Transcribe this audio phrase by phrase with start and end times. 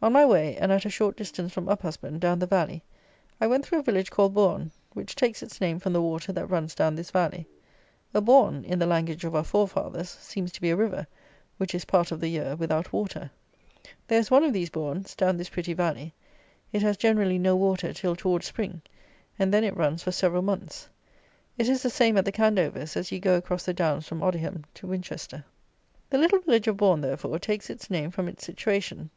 [0.00, 2.82] On my way, and at a short distance from Uphusband, down the valley,
[3.38, 6.46] I went through a village called Bourn, which takes its name from the water that
[6.46, 7.46] runs down this valley.
[8.14, 11.06] A bourn, in the language of our forefathers, seems to be a river,
[11.58, 13.30] which is, part of the year, without water.
[14.06, 16.14] There is one of these bourns down this pretty valley.
[16.72, 18.80] It has, generally, no water till towards Spring,
[19.38, 20.88] and then it runs for several months.
[21.58, 24.64] It is the same at the Candovers, as you go across the downs from Odiham
[24.76, 25.44] to Winchester.
[26.08, 29.10] The little village of Bourn, therefore, takes its name from its situation.